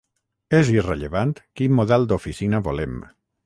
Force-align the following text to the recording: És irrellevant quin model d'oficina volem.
És 0.59 0.71
irrellevant 0.75 1.33
quin 1.61 1.77
model 1.83 2.11
d'oficina 2.13 2.65
volem. 2.71 3.01